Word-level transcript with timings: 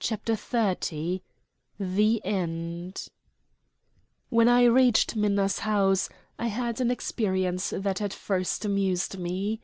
CHAPTER 0.00 0.32
XXX 0.32 1.20
THE 1.78 2.20
END 2.24 3.06
When 4.28 4.48
I 4.48 4.64
reached 4.64 5.14
Minna's 5.14 5.60
house, 5.60 6.08
I 6.36 6.48
had 6.48 6.80
an 6.80 6.90
experience 6.90 7.70
that 7.76 8.00
at 8.02 8.12
first 8.12 8.64
amused 8.64 9.20
me. 9.20 9.60